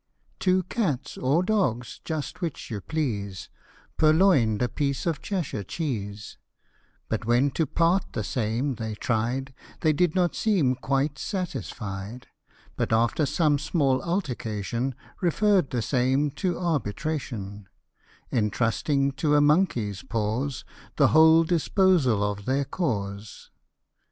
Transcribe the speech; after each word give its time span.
Two 0.39 0.63
cats 0.63 1.15
or 1.15 1.43
dogs, 1.43 2.01
just 2.03 2.41
which 2.41 2.71
you 2.71 2.81
please, 2.81 3.49
Purloin'd 3.97 4.59
a 4.63 4.67
piece 4.67 5.05
of 5.05 5.21
Cheshire 5.21 5.61
cheese; 5.63 6.37
But 7.07 7.25
when 7.25 7.51
to 7.51 7.67
part 7.67 8.05
the 8.13 8.23
same 8.23 8.73
they 8.77 8.95
tried, 8.95 9.53
They 9.81 9.93
did 9.93 10.15
not 10.15 10.33
seem 10.33 10.73
quite 10.73 11.19
satisfied; 11.19 12.25
But 12.75 12.91
after 12.91 13.27
some 13.27 13.59
small 13.59 14.01
altercation, 14.01 14.95
Referr'd 15.21 15.69
the 15.69 15.83
same 15.83 16.31
to 16.31 16.57
arbitration; 16.57 17.69
Entrusting 18.31 19.11
to 19.17 19.35
a 19.35 19.39
monkey's 19.41 20.01
paws 20.01 20.65
The 20.95 21.09
whole 21.09 21.43
disposal 21.43 22.23
of 22.23 22.45
their 22.45 22.65
cause. 22.65 23.51